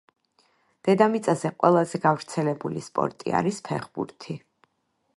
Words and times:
დედამიწაზე 0.87 1.51
ყველაზე 1.63 2.01
გავრცელებული 2.07 2.83
სპორტი 2.89 3.37
არის 3.41 3.61
ფეხბურთი. 3.71 4.43